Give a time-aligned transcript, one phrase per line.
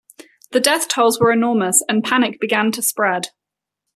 [0.49, 3.27] The death tolls were enormous and panic began to spread.